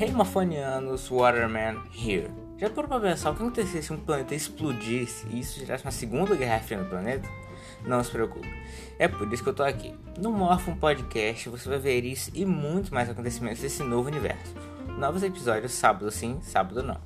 Hey 0.00 0.14
Waterman 0.14 1.82
here. 1.92 2.30
Já 2.56 2.70
parou 2.70 2.88
pra 2.88 3.00
pensar 3.00 3.32
o 3.32 3.34
que 3.34 3.42
aconteceria 3.42 3.82
se 3.82 3.92
um 3.92 3.98
planeta 3.98 4.34
explodisse 4.34 5.26
e 5.28 5.40
isso 5.40 5.60
gerasse 5.60 5.84
uma 5.84 5.90
segunda 5.90 6.34
guerra 6.34 6.58
fria 6.60 6.80
no 6.80 6.88
planeta? 6.88 7.28
Não 7.84 8.02
se 8.02 8.10
preocupe, 8.10 8.48
é 8.98 9.06
por 9.06 9.30
isso 9.30 9.42
que 9.42 9.50
eu 9.50 9.54
tô 9.54 9.62
aqui. 9.62 9.94
No 10.16 10.32
Morphum 10.32 10.74
Podcast 10.74 11.50
você 11.50 11.68
vai 11.68 11.78
ver 11.78 12.02
isso 12.06 12.30
e 12.32 12.46
muito 12.46 12.94
mais 12.94 13.10
acontecimentos 13.10 13.60
desse 13.60 13.82
novo 13.82 14.08
universo. 14.08 14.54
Novos 14.96 15.22
episódios 15.22 15.72
sábado 15.72 16.10
sim, 16.10 16.38
sábado 16.40 16.82
não. 16.82 16.98